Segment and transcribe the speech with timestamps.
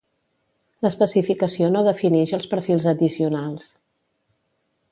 [0.85, 3.69] L'especificació no definix els perfils addicionals.